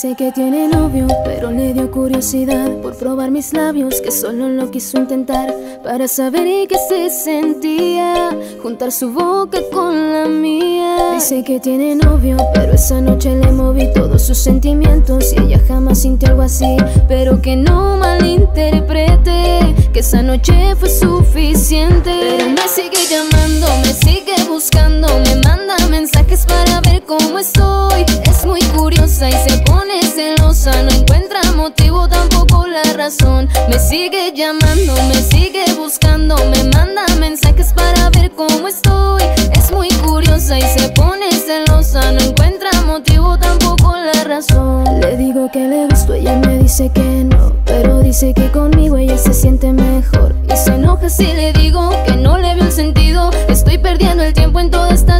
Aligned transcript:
Dice 0.00 0.14
que 0.14 0.30
tiene 0.30 0.68
novio, 0.68 1.08
pero 1.24 1.50
le 1.50 1.72
dio 1.72 1.90
curiosidad 1.90 2.70
por 2.82 2.96
probar 2.96 3.32
mis 3.32 3.52
labios, 3.52 4.00
que 4.00 4.12
solo 4.12 4.48
lo 4.48 4.70
quiso 4.70 4.96
intentar 4.96 5.52
para 5.82 6.06
saber 6.06 6.68
qué 6.68 6.76
se 6.88 7.10
sentía, 7.10 8.30
juntar 8.62 8.92
su 8.92 9.12
boca 9.12 9.58
con 9.72 10.12
la 10.12 10.28
mía. 10.28 10.77
Dice 11.18 11.42
que 11.42 11.58
tiene 11.58 11.96
novio, 11.96 12.36
pero 12.54 12.74
esa 12.74 13.00
noche 13.00 13.34
le 13.34 13.50
moví 13.50 13.92
todos 13.92 14.22
sus 14.22 14.38
sentimientos 14.38 15.32
y 15.32 15.40
ella 15.40 15.60
jamás 15.66 16.02
sintió 16.02 16.28
algo 16.28 16.42
así, 16.42 16.76
pero 17.08 17.42
que 17.42 17.56
no 17.56 17.96
malinterprete, 17.96 19.74
que 19.92 19.98
esa 19.98 20.22
noche 20.22 20.76
fue 20.76 20.88
suficiente. 20.88 22.12
Pero 22.20 22.50
me 22.50 22.68
sigue 22.68 23.04
llamando, 23.10 23.66
me 23.82 23.92
sigue 23.94 24.44
buscando, 24.48 25.08
me 25.08 25.34
manda 25.42 25.76
mensajes 25.90 26.46
para 26.46 26.80
ver 26.82 27.02
cómo 27.02 27.40
estoy. 27.40 28.06
Es 28.22 28.46
muy 28.46 28.60
curiosa 28.76 29.28
y 29.28 29.32
se 29.32 29.58
pone 29.66 30.00
celosa, 30.04 30.84
no 30.84 30.90
encuentra 30.92 31.42
motivo 31.56 32.06
tampoco 32.08 32.64
la 32.68 32.84
razón. 32.92 33.48
Me 33.68 33.80
sigue 33.80 34.32
llamando, 34.36 34.94
me 35.08 35.16
sigue 35.16 35.64
buscando, 35.76 36.36
me 36.36 36.62
manda 36.70 37.04
mensajes 37.18 37.72
para 37.72 38.08
ver 38.10 38.30
cómo 38.36 38.68
estoy. 38.68 39.22
Es 39.52 39.72
muy 39.72 39.88
curiosa 39.88 40.58
y 40.58 40.62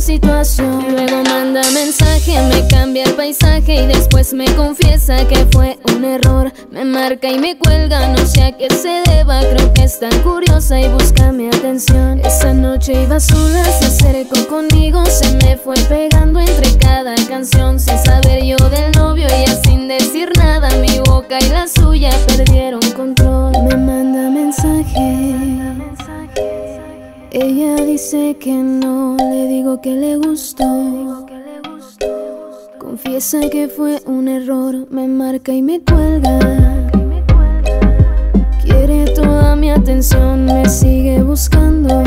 Luego 0.09 1.23
manda 1.25 1.61
mensaje, 1.75 2.41
me 2.49 2.67
cambia 2.69 3.05
el 3.05 3.13
paisaje 3.13 3.85
y 3.85 3.87
después 3.87 4.33
me 4.33 4.47
confiesa 4.55 5.29
que 5.29 5.45
fue 5.53 5.79
un 5.95 6.03
error. 6.03 6.51
Me 6.71 6.83
marca 6.87 7.29
y 7.29 7.39
me 7.39 7.59
cuelga, 7.59 8.09
no 8.09 8.25
sé 8.25 8.43
a 8.45 8.57
qué 8.57 8.69
se 8.71 9.03
deba. 9.11 9.41
Creo 9.41 9.75
que 9.75 9.85
es 9.85 10.01
tan 10.01 10.19
curiosa 10.23 10.81
y 10.81 10.89
busca 10.89 11.31
mi 11.31 11.49
atención. 11.49 12.21
Esa 12.21 12.55
noche 12.55 13.03
iba 13.03 13.21
sola, 13.21 13.63
se 13.65 13.85
acercó 13.85 14.49
conmigo, 14.49 15.05
se 15.05 15.31
me 15.45 15.59
fue 15.59 15.77
pegando 15.91 16.41
entre 16.41 16.79
cada 16.79 17.15
canción. 17.29 17.79
Sin 17.79 17.99
saber 17.99 18.43
yo 18.43 18.57
del 18.71 18.91
novio 18.93 19.27
y 19.27 19.69
sin 19.69 19.89
decir 19.89 20.31
nada, 20.39 20.71
mi 20.77 21.01
boca 21.01 21.39
y 21.39 21.51
la 21.51 21.69
suya 21.69 22.13
perdieron 22.29 22.81
control. 22.97 23.53
Me 23.63 23.77
manda 23.77 24.31
mensaje. 24.31 25.49
Ella 27.31 27.77
dice 27.85 28.39
que 28.41 28.55
no, 28.55 29.15
le 29.19 29.47
digo 29.49 29.83
que 29.83 29.91
le 29.91 30.17
gustó. 30.17 31.27
Confiesa 32.79 33.41
que 33.51 33.69
fue 33.69 34.01
un 34.07 34.29
error, 34.29 34.87
me 34.91 35.07
marca 35.07 35.53
y 35.53 35.61
me 35.61 35.79
cuelga. 35.81 36.39
Quiere 38.63 39.11
toda 39.13 39.57
mi 39.57 39.71
atención, 39.71 40.47
me 40.47 40.67
sigue 40.71 41.23
buscando. 41.23 42.03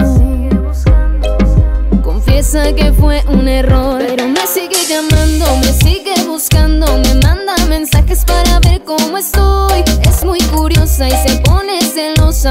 Confiesa 2.02 2.73
que 2.73 2.92
fue 2.92 3.23
un 3.31 3.47
error, 3.47 3.99
pero 3.99 4.27
me 4.27 4.47
sigue 4.47 4.77
llamando, 4.89 5.55
me 5.58 5.72
sigue 5.72 6.16
buscando, 6.25 6.88
me 6.97 7.14
manda 7.22 7.53
mensajes 7.69 8.25
para 8.25 8.59
ver 8.61 8.81
cómo 8.83 9.19
estoy. 9.19 9.83
Es 10.02 10.25
muy 10.25 10.39
curiosa 10.52 11.08
y 11.08 11.11
se 11.11 11.38
pone 11.42 11.80
celosa, 11.83 12.49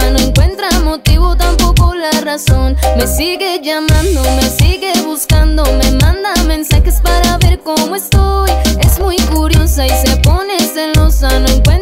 Me 2.97 3.07
sigue 3.07 3.61
llamando, 3.63 4.23
me 4.23 4.49
sigue 4.49 4.93
buscando, 5.05 5.63
me 5.63 5.91
manda 6.01 6.33
mensajes 6.47 6.99
para 7.03 7.37
ver 7.37 7.61
cómo 7.61 7.95
estoy. 7.95 8.51
Es 8.81 8.99
muy 8.99 9.17
curiosa 9.31 9.87
y 9.87 9.91
se 9.91 10.17
pone 10.23 10.59
celosa, 10.59 11.29
no 11.39 11.49
encuentra 11.49 11.80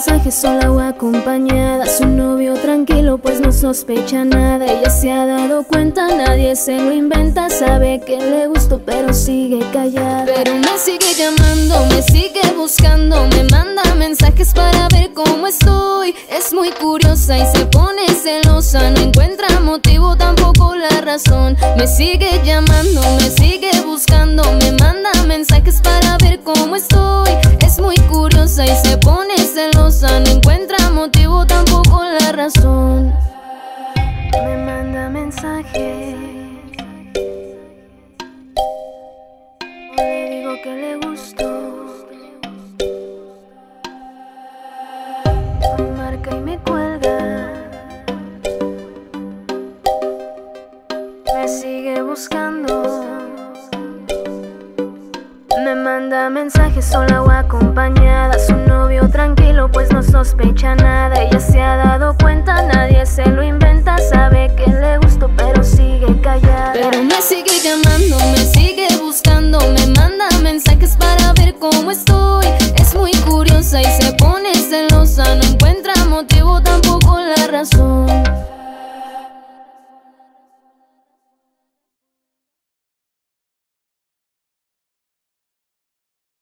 manda 0.00 0.12
mensajes 0.12 0.34
sola 0.34 0.72
o 0.72 0.80
acompañada, 0.80 1.84
su 1.86 2.06
novio 2.06 2.54
tranquilo 2.54 3.18
pues 3.18 3.40
no 3.40 3.52
sospecha 3.52 4.24
nada. 4.24 4.64
Ella 4.64 4.88
se 4.88 5.12
ha 5.12 5.26
dado 5.26 5.62
cuenta, 5.64 6.08
nadie 6.08 6.56
se 6.56 6.78
lo 6.78 6.92
inventa, 6.92 7.50
sabe 7.50 8.00
que 8.06 8.16
le 8.16 8.46
gustó 8.46 8.80
pero 8.84 9.12
sigue 9.12 9.60
callada. 9.72 10.24
Pero 10.24 10.54
me 10.54 10.78
sigue 10.78 11.14
llamando, 11.18 11.84
me 11.94 12.02
sigue 12.02 12.40
buscando, 12.56 13.26
me 13.28 13.44
manda 13.50 13.82
mensajes 13.96 14.54
para 14.54 14.88
ver 14.88 15.12
cómo 15.12 15.46
estoy. 15.46 16.14
Es 16.30 16.52
muy 16.52 16.70
curiosa 16.70 17.36
y 17.36 17.46
se 17.54 17.66
pone 17.66 18.08
celosa, 18.08 18.90
no 18.90 19.00
encuentra 19.00 19.60
motivo 19.60 20.16
tampoco 20.16 20.74
la 20.76 21.00
razón. 21.02 21.56
Me 21.76 21.86
sigue 21.86 22.40
llamando, 22.44 23.02
me 23.16 23.30
sigue 23.30 23.70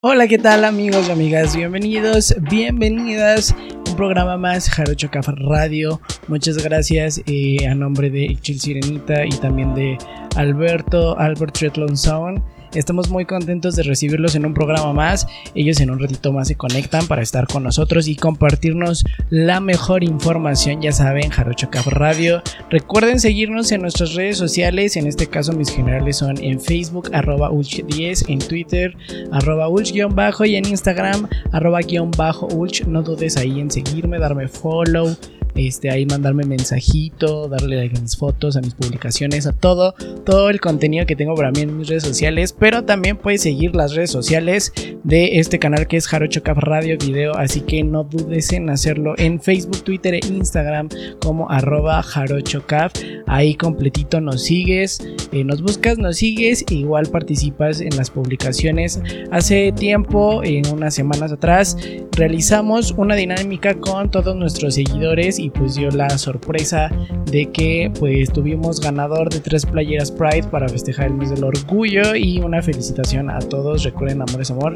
Hola, 0.01 0.29
¿qué 0.29 0.39
tal 0.39 0.65
amigos 0.65 1.09
y 1.09 1.11
amigas? 1.11 1.57
Bienvenidos, 1.57 2.33
bienvenidas 2.49 3.51
a 3.51 3.91
un 3.91 3.97
programa 3.97 4.37
más 4.37 4.71
Jarocho 4.71 5.11
Café 5.11 5.33
Radio. 5.35 6.01
Muchas 6.29 6.57
gracias 6.63 7.21
eh, 7.27 7.67
a 7.67 7.75
nombre 7.75 8.09
de 8.09 8.39
Chil 8.41 8.61
Sirenita 8.61 9.27
y 9.27 9.31
también 9.31 9.75
de 9.75 9.99
Alberto, 10.37 11.19
Albert 11.19 11.55
Triathlon 11.55 11.97
Sound. 11.97 12.41
Estamos 12.75 13.09
muy 13.09 13.25
contentos 13.25 13.77
de 13.77 13.83
recibirlos 13.83 14.35
en 14.35 14.45
un 14.45 14.53
programa 14.53 14.93
más. 14.93 15.27
Ellos 15.55 15.81
en 15.81 15.91
un 15.91 15.99
ratito 15.99 16.33
más 16.33 16.49
se 16.49 16.57
conectan 16.57 17.07
para 17.07 17.23
estar 17.23 17.47
con 17.47 17.63
nosotros 17.63 18.09
y 18.09 18.17
compartirnos 18.17 19.05
la 19.31 19.61
mejor 19.61 20.05
información. 20.05 20.83
Ya 20.83 20.93
saben, 20.93 21.31
Jarocho 21.31 21.71
Café 21.71 21.91
Radio. 21.91 22.43
Recuerden 22.71 23.21
seguirnos 23.21 23.73
en 23.73 23.83
nuestras 23.83 24.15
redes 24.15 24.37
sociales. 24.37 24.97
En 24.97 25.07
este 25.07 25.27
caso, 25.27 25.53
mis 25.53 25.71
generales 25.71 26.17
son 26.17 26.37
en 26.43 26.61
Facebook, 26.61 27.11
arroba 27.13 27.51
Ulch10, 27.51 28.27
en 28.29 28.39
Twitter, 28.39 28.97
arroba 29.33 29.69
Ulch-bajo 29.69 30.45
y 30.45 30.57
en 30.57 30.67
Instagram, 30.67 31.29
arroba 31.53 31.81
guion 31.81 32.11
bajo 32.11 32.47
Ulch. 32.49 32.85
No 32.87 33.03
dudes 33.03 33.37
ahí 33.37 33.61
en 33.61 33.71
seguirme, 33.71 34.19
darme 34.19 34.49
follow 34.49 35.17
este, 35.59 35.91
ahí 35.91 36.07
mandarme 36.07 36.45
mensajito, 36.45 37.49
darle 37.49 37.77
like 37.77 37.97
a 37.97 38.01
mis 38.01 38.17
fotos, 38.17 38.57
a 38.57 38.61
mis 38.61 38.75
publicaciones, 38.75 39.47
a 39.47 39.53
todo, 39.53 39.95
todo 40.25 40.51
el 40.51 40.61
contenido 40.61 41.07
que 41.07 41.17
tengo 41.17 41.35
para 41.35 41.51
mí 41.51 41.61
en 41.61 41.77
mis 41.77 41.89
redes 41.89 42.05
sociales, 42.05 42.55
pero 42.59 42.85
también 42.85 43.17
puedes 43.17 43.43
seguir 43.43 43.75
las 43.75 43.95
redes 43.95 44.11
sociales 44.11 44.73
de 45.05 45.39
este 45.39 45.59
canal 45.59 45.87
que 45.87 45.97
es 45.97 46.07
Jarocho 46.07 46.43
Caf 46.43 46.59
Radio 46.59 46.97
Video, 46.99 47.37
así 47.37 47.61
que 47.61 47.83
no 47.83 48.05
dudes 48.05 48.53
en 48.53 48.71
hacerlo 48.71 49.15
en 49.19 49.41
Facebook, 49.41 49.83
Twitter 49.83 50.15
e 50.15 50.21
Instagram 50.27 50.89
como 51.21 51.51
arroba 51.51 52.03
jarochocaf, 52.03 52.93
ahí 53.27 53.55
completito 53.55 54.21
nos 54.21 54.45
sigues, 54.45 55.01
eh, 55.33 55.45
nos 55.45 55.63
buscas, 55.63 55.99
nos 55.99 56.17
sigues, 56.17 56.65
igual 56.71 57.07
participas 57.07 57.81
en 57.81 57.97
las 57.97 58.11
publicaciones. 58.11 59.01
Hace 59.31 59.73
tiempo, 59.73 60.43
en 60.45 60.67
unas 60.73 60.95
semanas 60.95 61.33
atrás, 61.33 61.77
realizamos 62.13 62.93
una 62.97 63.15
dinámica 63.15 63.75
con 63.75 64.11
todos 64.11 64.37
nuestros 64.37 64.75
seguidores 64.75 65.39
y 65.39 65.48
pues 65.51 65.75
dio 65.75 65.91
la 65.91 66.09
sorpresa 66.19 66.91
de 67.31 67.51
que 67.51 67.93
pues 67.99 68.33
tuvimos 68.33 68.81
ganador 68.81 69.29
de 69.31 69.41
tres 69.41 69.67
playeras 69.67 70.11
Pride 70.11 70.49
para 70.51 70.69
festejar 70.69 71.07
el 71.07 71.15
mes 71.15 71.31
del 71.31 71.45
orgullo 71.45 72.15
y 72.15 72.41
una 72.41 72.63
felicitación 72.63 73.31
a 73.31 73.39
todos, 73.39 73.85
recuerden 73.85 74.23
amor 74.23 74.41
es 74.41 74.51
amor. 74.51 74.75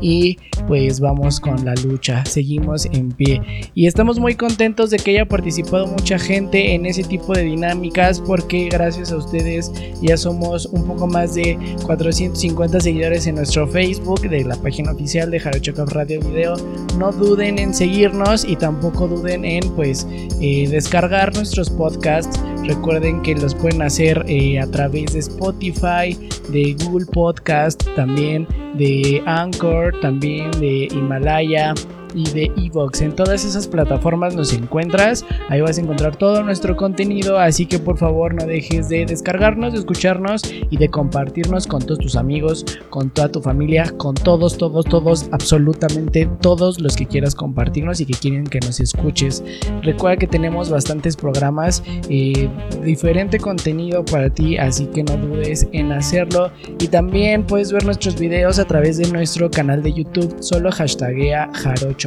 Y 0.00 0.38
pues 0.66 1.00
vamos 1.00 1.40
con 1.40 1.64
la 1.64 1.74
lucha, 1.74 2.24
seguimos 2.24 2.86
en 2.86 3.10
pie. 3.10 3.40
Y 3.74 3.86
estamos 3.86 4.18
muy 4.18 4.34
contentos 4.34 4.90
de 4.90 4.98
que 4.98 5.12
haya 5.12 5.26
participado 5.26 5.86
mucha 5.86 6.18
gente 6.18 6.74
en 6.74 6.86
ese 6.86 7.04
tipo 7.04 7.32
de 7.32 7.42
dinámicas 7.42 8.20
porque 8.20 8.68
gracias 8.70 9.12
a 9.12 9.16
ustedes 9.16 9.72
ya 10.02 10.16
somos 10.16 10.66
un 10.66 10.86
poco 10.86 11.06
más 11.06 11.34
de 11.34 11.58
450 11.84 12.80
seguidores 12.80 13.26
en 13.26 13.36
nuestro 13.36 13.66
Facebook 13.66 14.20
de 14.22 14.44
la 14.44 14.56
página 14.56 14.92
oficial 14.92 15.30
de 15.30 15.40
Jarocho 15.40 15.72
Radio 15.86 16.20
Video. 16.20 16.56
No 16.98 17.12
duden 17.12 17.58
en 17.58 17.74
seguirnos 17.74 18.44
y 18.44 18.56
tampoco 18.56 19.08
duden 19.08 19.44
en 19.44 19.68
pues 19.74 20.03
eh, 20.40 20.68
descargar 20.68 21.34
nuestros 21.34 21.70
podcasts. 21.70 22.40
Recuerden 22.64 23.22
que 23.22 23.34
los 23.34 23.54
pueden 23.54 23.82
hacer 23.82 24.24
eh, 24.28 24.58
a 24.58 24.66
través 24.70 25.12
de 25.12 25.18
Spotify, 25.20 26.18
de 26.50 26.76
Google 26.84 27.06
Podcast, 27.06 27.82
también 27.94 28.46
de 28.74 29.22
Anchor, 29.26 29.98
también 30.00 30.50
de 30.52 30.88
Himalaya 30.90 31.74
y 32.14 32.30
de 32.30 32.50
Evox. 32.56 33.02
En 33.02 33.12
todas 33.12 33.44
esas 33.44 33.66
plataformas 33.66 34.34
nos 34.34 34.52
encuentras. 34.52 35.24
Ahí 35.48 35.60
vas 35.60 35.78
a 35.78 35.80
encontrar 35.80 36.16
todo 36.16 36.42
nuestro 36.42 36.76
contenido. 36.76 37.38
Así 37.38 37.66
que 37.66 37.78
por 37.78 37.98
favor 37.98 38.34
no 38.34 38.46
dejes 38.46 38.88
de 38.88 39.04
descargarnos, 39.04 39.72
de 39.72 39.80
escucharnos 39.80 40.42
y 40.70 40.76
de 40.76 40.88
compartirnos 40.88 41.66
con 41.66 41.82
todos 41.82 41.98
tus 41.98 42.16
amigos, 42.16 42.64
con 42.90 43.10
toda 43.10 43.30
tu 43.30 43.40
familia, 43.40 43.92
con 43.96 44.14
todos, 44.14 44.56
todos, 44.56 44.84
todos, 44.84 45.28
absolutamente 45.32 46.28
todos 46.40 46.80
los 46.80 46.96
que 46.96 47.06
quieras 47.06 47.34
compartirnos 47.34 48.00
y 48.00 48.06
que 48.06 48.14
quieren 48.14 48.44
que 48.44 48.60
nos 48.60 48.80
escuches. 48.80 49.42
Recuerda 49.82 50.16
que 50.16 50.26
tenemos 50.26 50.70
bastantes 50.70 51.16
programas, 51.16 51.82
eh, 52.08 52.48
diferente 52.84 53.38
contenido 53.38 54.04
para 54.04 54.30
ti, 54.30 54.56
así 54.56 54.86
que 54.86 55.02
no 55.02 55.16
dudes 55.16 55.66
en 55.72 55.92
hacerlo. 55.92 56.50
Y 56.78 56.88
también 56.88 57.44
puedes 57.44 57.72
ver 57.72 57.84
nuestros 57.84 58.18
videos 58.18 58.58
a 58.58 58.64
través 58.64 58.98
de 58.98 59.10
nuestro 59.10 59.50
canal 59.50 59.82
de 59.82 59.92
YouTube. 59.92 60.36
Solo 60.40 60.70
hashtaguea 60.70 61.50
jarocho 61.52 62.03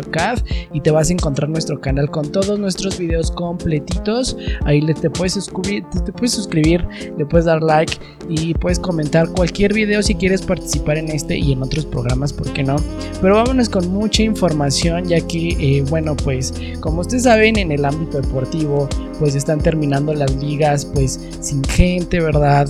y 0.74 0.82
te 0.82 0.92
vas 0.92 1.10
a 1.10 1.14
encontrar 1.14 1.50
nuestro 1.50 1.80
canal 1.80 2.10
con 2.10 2.32
todos 2.32 2.60
nuestros 2.60 2.98
videos 2.98 3.32
completitos. 3.32 4.38
Ahí 4.66 4.82
le, 4.82 4.94
te, 4.94 5.10
puedes 5.10 5.34
suscribir, 5.34 5.84
te, 6.06 6.12
puedes 6.12 6.32
suscribir, 6.32 6.86
le 7.18 7.26
puedes 7.26 7.46
dar 7.46 7.62
like 7.62 7.94
y 8.30 8.54
puedes 8.56 8.80
comentar 8.80 9.28
cualquier 9.30 9.74
video 9.74 10.02
si 10.02 10.16
quieres 10.16 10.42
participar 10.42 10.98
en 10.98 11.10
este 11.10 11.38
y 11.38 11.54
en 11.54 11.64
otros 11.64 11.86
programas, 11.86 12.34
¿por 12.34 12.52
qué 12.54 12.64
no? 12.64 12.76
Pero 13.22 13.36
vámonos 13.36 13.70
con 13.70 13.88
mucha 13.90 14.24
información 14.24 15.06
ya 15.06 15.20
que, 15.22 15.50
eh, 15.60 15.84
bueno, 15.90 16.16
pues 16.16 16.54
como 16.80 17.02
ustedes 17.02 17.24
saben 17.24 17.58
en 17.58 17.72
el 17.72 17.86
ámbito 17.86 18.22
deportivo 18.22 18.88
pues 19.20 19.36
están 19.36 19.60
terminando 19.60 20.14
las 20.14 20.36
ligas 20.36 20.86
pues 20.86 21.20
sin 21.42 21.64
gente, 21.64 22.20
¿verdad? 22.20 22.68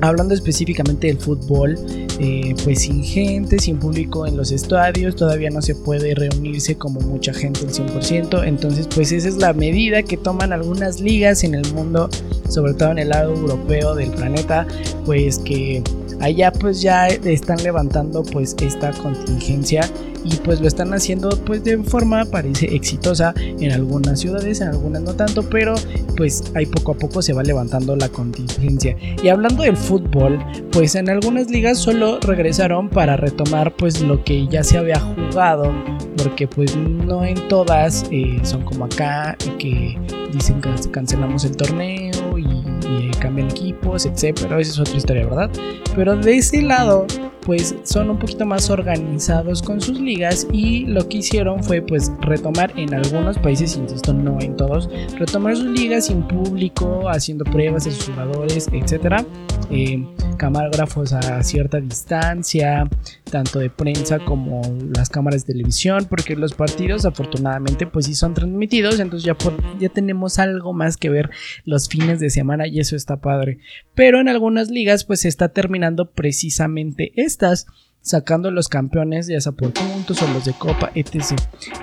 Hablando 0.00 0.34
específicamente 0.34 1.06
del 1.06 1.18
fútbol, 1.18 1.76
eh, 2.18 2.54
pues 2.64 2.82
sin 2.82 3.02
gente, 3.02 3.58
sin 3.58 3.78
público 3.78 4.26
en 4.26 4.36
los 4.36 4.52
estadios, 4.52 5.16
todavía 5.16 5.50
no 5.50 5.62
se 5.62 5.74
puede 5.74 6.14
reunirse 6.14 6.76
como 6.76 7.00
mucha 7.00 7.32
gente 7.32 7.60
al 7.60 7.72
100%, 7.72 8.46
entonces 8.46 8.88
pues 8.94 9.12
esa 9.12 9.28
es 9.28 9.36
la 9.36 9.52
medida 9.52 10.02
que 10.02 10.16
toman 10.16 10.52
algunas 10.52 11.00
ligas 11.00 11.44
en 11.44 11.54
el 11.54 11.72
mundo, 11.72 12.08
sobre 12.48 12.74
todo 12.74 12.92
en 12.92 12.98
el 12.98 13.08
lado 13.10 13.34
europeo 13.34 13.94
del 13.94 14.10
planeta, 14.10 14.66
pues 15.04 15.38
que 15.38 15.82
allá 16.20 16.52
pues 16.52 16.80
ya 16.80 17.08
están 17.08 17.62
levantando 17.62 18.22
pues 18.22 18.54
esta 18.60 18.90
contingencia 18.92 19.88
y 20.24 20.36
pues 20.36 20.60
lo 20.60 20.66
están 20.66 20.92
haciendo 20.92 21.30
pues 21.44 21.62
de 21.62 21.78
forma 21.78 22.24
parece 22.24 22.74
exitosa 22.74 23.32
en 23.36 23.70
algunas 23.70 24.20
ciudades, 24.20 24.60
en 24.60 24.68
algunas 24.68 25.02
no 25.02 25.14
tanto, 25.14 25.42
pero 25.42 25.74
pues 26.16 26.44
ahí 26.54 26.66
poco 26.66 26.92
a 26.92 26.94
poco 26.96 27.22
se 27.22 27.32
va 27.32 27.42
levantando 27.42 27.94
la 27.94 28.08
contingencia. 28.08 28.96
Y 29.22 29.28
hablando 29.28 29.62
del 29.62 29.76
fútbol, 29.76 30.38
pues 30.72 30.94
en 30.94 31.08
algunas 31.10 31.50
ligas 31.50 31.78
solo 31.78 32.18
regresaron 32.20 32.88
para 32.88 33.16
retomar 33.16 33.76
pues 33.76 34.00
lo 34.00 34.24
que 34.24 34.48
ya 34.48 34.64
se 34.64 34.78
había 34.78 34.98
jugado, 34.98 35.72
porque 36.16 36.48
pues 36.48 36.76
no 36.76 37.24
en 37.24 37.46
todas 37.48 38.04
eh, 38.10 38.40
son 38.42 38.62
como 38.62 38.86
acá 38.86 39.36
que 39.58 39.96
dicen 40.32 40.60
que 40.60 40.70
cancelamos 40.90 41.44
el 41.44 41.56
torneo 41.56 42.15
y, 42.88 43.10
cambian 43.18 43.50
equipos, 43.50 44.06
etc. 44.06 44.38
Esa 44.38 44.58
es 44.58 44.78
otra 44.78 44.96
historia, 44.96 45.24
¿verdad? 45.26 45.50
Pero 45.94 46.16
de 46.16 46.36
ese 46.36 46.62
lado 46.62 47.06
pues 47.46 47.76
son 47.84 48.10
un 48.10 48.18
poquito 48.18 48.44
más 48.44 48.68
organizados 48.70 49.62
con 49.62 49.80
sus 49.80 50.00
ligas 50.00 50.48
y 50.52 50.84
lo 50.86 51.08
que 51.08 51.18
hicieron 51.18 51.62
fue 51.62 51.80
pues 51.80 52.10
retomar 52.20 52.72
en 52.76 52.92
algunos 52.92 53.38
países, 53.38 53.76
insisto, 53.76 54.12
no 54.12 54.40
en 54.40 54.56
todos, 54.56 54.90
retomar 55.16 55.56
sus 55.56 55.66
ligas 55.66 56.06
sin 56.06 56.26
público, 56.26 57.08
haciendo 57.08 57.44
pruebas 57.44 57.86
a 57.86 57.92
sus 57.92 58.08
jugadores, 58.08 58.68
etcétera. 58.72 59.24
Eh, 59.70 60.04
camarógrafos 60.36 61.12
a 61.12 61.42
cierta 61.42 61.80
distancia, 61.80 62.88
tanto 63.30 63.58
de 63.58 63.70
prensa 63.70 64.18
como 64.18 64.60
las 64.94 65.08
cámaras 65.08 65.46
de 65.46 65.54
televisión, 65.54 66.06
porque 66.08 66.36
los 66.36 66.52
partidos 66.52 67.04
afortunadamente 67.04 67.86
pues 67.86 68.06
sí 68.06 68.14
son 68.14 68.34
transmitidos, 68.34 69.00
entonces 69.00 69.24
ya, 69.24 69.36
ya 69.78 69.88
tenemos 69.88 70.38
algo 70.38 70.72
más 70.72 70.96
que 70.96 71.10
ver 71.10 71.30
los 71.64 71.88
fines 71.88 72.20
de 72.20 72.30
semana 72.30 72.66
y 72.66 72.80
eso 72.80 72.96
está 72.96 73.20
padre. 73.20 73.58
Pero 73.94 74.20
en 74.20 74.28
algunas 74.28 74.68
ligas 74.68 75.04
pues 75.04 75.20
se 75.20 75.28
está 75.28 75.48
terminando 75.48 76.10
precisamente 76.10 77.12
estas 77.36 77.66
sacando 78.06 78.52
los 78.52 78.68
campeones, 78.68 79.26
ya 79.26 79.40
sea 79.40 79.50
por 79.50 79.72
puntos 79.72 80.22
o 80.22 80.28
los 80.28 80.44
de 80.44 80.52
Copa, 80.52 80.92
etc. 80.94 81.34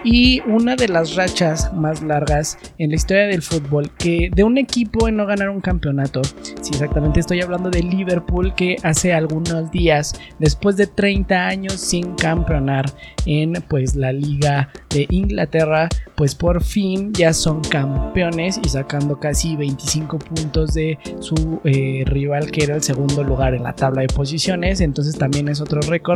Y 0.05 0.39
una 0.47 0.77
de 0.77 0.87
las 0.87 1.15
rachas 1.15 1.73
más 1.73 2.01
largas 2.01 2.57
en 2.77 2.91
la 2.91 2.95
historia 2.95 3.27
del 3.27 3.41
fútbol, 3.41 3.91
que 3.97 4.31
de 4.33 4.43
un 4.43 4.57
equipo 4.57 5.09
en 5.09 5.17
no 5.17 5.25
ganar 5.25 5.49
un 5.49 5.59
campeonato, 5.59 6.21
si 6.61 6.71
exactamente 6.71 7.19
estoy 7.19 7.41
hablando 7.41 7.69
de 7.69 7.83
Liverpool, 7.83 8.55
que 8.55 8.77
hace 8.83 9.13
algunos 9.13 9.69
días, 9.69 10.13
después 10.39 10.77
de 10.77 10.87
30 10.87 11.45
años 11.45 11.73
sin 11.73 12.15
campeonar 12.15 12.85
en 13.25 13.61
pues 13.67 13.95
la 13.95 14.13
Liga 14.13 14.69
de 14.91 15.07
Inglaterra, 15.09 15.89
pues 16.15 16.35
por 16.35 16.63
fin 16.63 17.11
ya 17.11 17.33
son 17.33 17.61
campeones 17.61 18.61
y 18.63 18.69
sacando 18.69 19.19
casi 19.19 19.57
25 19.57 20.19
puntos 20.19 20.73
de 20.73 20.97
su 21.19 21.59
eh, 21.65 22.03
rival 22.05 22.49
que 22.49 22.63
era 22.63 22.75
el 22.75 22.83
segundo 22.83 23.23
lugar 23.23 23.55
en 23.55 23.63
la 23.63 23.73
tabla 23.73 24.01
de 24.01 24.07
posiciones, 24.07 24.79
entonces 24.79 25.17
también 25.17 25.49
es 25.49 25.59
otro 25.59 25.81
récord 25.81 26.12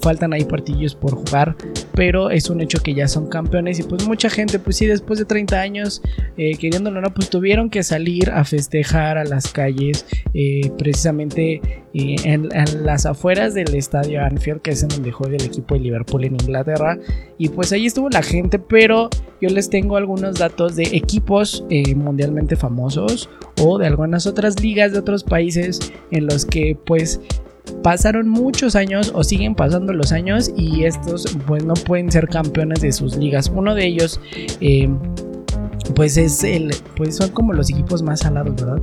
Faltan 0.00 0.32
ahí 0.32 0.44
partidos 0.44 0.94
por 0.94 1.14
jugar, 1.14 1.56
pero 1.94 2.30
es 2.30 2.50
un 2.50 2.60
hecho 2.60 2.78
que 2.82 2.94
ya 2.94 3.08
son 3.08 3.28
campeones 3.28 3.78
y 3.78 3.84
pues 3.84 4.06
mucha 4.06 4.28
gente, 4.28 4.58
pues 4.58 4.76
sí, 4.76 4.86
después 4.86 5.18
de 5.18 5.24
30 5.24 5.60
años, 5.60 6.02
eh, 6.36 6.56
queriéndolo 6.56 7.00
no, 7.00 7.14
pues 7.14 7.30
tuvieron 7.30 7.70
que 7.70 7.82
salir 7.82 8.30
a 8.30 8.44
festejar 8.44 9.18
a 9.18 9.24
las 9.24 9.52
calles, 9.52 10.04
eh, 10.34 10.70
precisamente 10.76 11.84
eh, 11.94 12.16
en, 12.24 12.48
las 12.84 13.06
afueras 13.06 13.54
del 13.54 13.74
estadio 13.74 14.22
Anfield, 14.22 14.60
que 14.60 14.72
es 14.72 14.82
en 14.82 14.88
donde 14.88 15.12
juega 15.12 15.36
el 15.36 15.44
equipo 15.44 15.74
de 15.74 15.80
Liverpool 15.80 16.24
en 16.24 16.34
Inglaterra. 16.34 16.98
Y 17.38 17.48
pues 17.48 17.72
ahí 17.72 17.86
estuvo 17.86 18.10
la 18.10 18.22
gente, 18.22 18.58
pero 18.58 19.08
yo 19.40 19.48
les 19.48 19.70
tengo 19.70 19.96
algunos 19.96 20.38
datos 20.38 20.76
de 20.76 20.84
equipos 20.84 21.64
mundialmente 21.94 22.56
famosos 22.56 23.28
o 23.60 23.78
de 23.78 23.86
algunas 23.86 24.26
otras 24.26 24.60
ligas 24.60 24.92
de 24.92 24.98
otros 24.98 25.24
países 25.24 25.92
en 26.10 26.26
los 26.26 26.44
que 26.44 26.76
pues 26.84 27.20
pasaron 27.82 28.28
muchos 28.28 28.76
años 28.76 29.12
o 29.14 29.24
siguen 29.24 29.54
pasando 29.54 29.92
los 29.92 30.12
años 30.12 30.50
y 30.56 30.84
estos 30.84 31.36
pues 31.46 31.64
no 31.64 31.74
pueden 31.74 32.10
ser 32.10 32.28
campeones 32.28 32.80
de 32.80 32.92
sus 32.92 33.16
ligas. 33.16 33.50
Uno 33.54 33.74
de 33.74 33.86
ellos 33.86 34.20
eh, 34.60 34.88
pues 35.94 36.16
es 36.16 36.42
el 36.44 36.74
pues 36.96 37.16
son 37.16 37.30
como 37.30 37.52
los 37.52 37.70
equipos 37.70 38.02
más 38.02 38.20
salados, 38.20 38.56
¿verdad? 38.56 38.82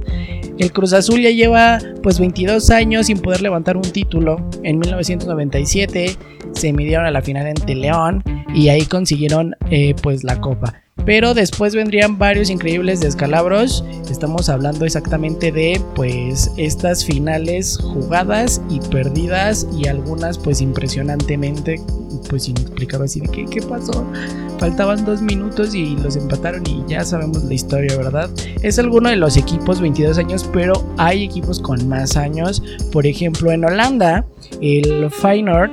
El 0.58 0.72
Cruz 0.72 0.94
Azul 0.94 1.22
ya 1.22 1.32
lleva 1.32 1.80
pues 2.04 2.20
22 2.20 2.70
años 2.70 3.08
sin 3.08 3.20
poder 3.20 3.42
levantar 3.42 3.78
un 3.78 3.84
título. 3.84 4.38
En 4.64 4.80
1997 4.80 6.16
se 6.54 6.74
midieron 6.74 7.06
a 7.06 7.12
la 7.12 7.22
final 7.22 7.48
ante 7.48 7.76
León 7.76 8.24
y 8.54 8.70
ahí 8.70 8.86
consiguieron 8.86 9.56
eh, 9.70 9.96
pues 10.02 10.24
la 10.24 10.40
copa. 10.40 10.82
Pero 11.06 11.34
después 11.34 11.76
vendrían 11.76 12.18
varios 12.18 12.50
increíbles 12.50 13.00
descalabros. 13.00 13.84
Estamos 14.10 14.50
hablando 14.50 14.86
exactamente 14.86 15.52
de 15.52 15.82
pues 15.96 16.52
estas 16.58 17.06
finales 17.06 17.78
jugadas 17.78 18.62
y 18.70 18.80
perdidas 18.80 19.68
y 19.78 19.88
algunas 19.88 20.38
pues 20.38 20.62
impresionantemente 20.62 21.82
pues 22.30 22.48
inexplicables. 22.48 23.12
Así 23.12 23.22
¿qué 23.22 23.62
pasó? 23.62 24.06
Faltaban 24.60 25.04
dos 25.06 25.22
minutos 25.22 25.74
y 25.74 25.96
los 25.98 26.16
empataron 26.16 26.64
y 26.68 26.84
ya 26.88 27.04
sabemos 27.04 27.44
la 27.44 27.54
historia, 27.54 27.98
¿verdad? 27.98 28.30
Es 28.62 28.78
alguno 28.78 29.10
de 29.10 29.16
los 29.16 29.38
equipos 29.38 29.82
22 29.82 30.18
años, 30.18 30.50
pero 30.54 30.74
hay 30.98 31.24
equipos 31.24 31.60
con 31.60 31.88
más 31.88 32.16
años. 32.16 32.62
Por 32.92 33.08
ejemplo, 33.08 33.52
en 33.52 33.66
Holanda, 33.66 34.26
el 34.62 35.10
Feyenoord 35.10 35.72